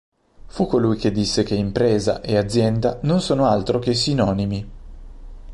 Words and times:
Fu 0.47 0.65
colui 0.65 0.97
che 0.97 1.11
disse 1.11 1.43
che 1.43 1.53
impresa 1.53 2.21
e 2.21 2.35
azienda 2.35 2.97
non 3.03 3.21
sono 3.21 3.45
altro 3.45 3.77
che 3.77 3.93
sinonimi. 3.93 4.69